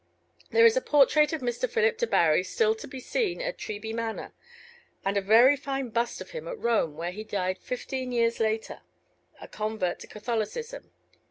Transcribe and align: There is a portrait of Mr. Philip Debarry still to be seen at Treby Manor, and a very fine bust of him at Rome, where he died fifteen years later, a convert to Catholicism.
There 0.49 0.65
is 0.65 0.75
a 0.75 0.81
portrait 0.81 1.31
of 1.31 1.41
Mr. 1.41 1.69
Philip 1.69 1.99
Debarry 1.99 2.43
still 2.43 2.73
to 2.73 2.87
be 2.87 2.99
seen 2.99 3.39
at 3.39 3.59
Treby 3.59 3.93
Manor, 3.93 4.33
and 5.05 5.15
a 5.15 5.21
very 5.21 5.55
fine 5.55 5.89
bust 5.89 6.19
of 6.21 6.31
him 6.31 6.47
at 6.47 6.57
Rome, 6.57 6.97
where 6.97 7.11
he 7.11 7.23
died 7.23 7.59
fifteen 7.59 8.11
years 8.11 8.39
later, 8.39 8.81
a 9.39 9.47
convert 9.47 9.99
to 9.99 10.07
Catholicism. 10.07 10.91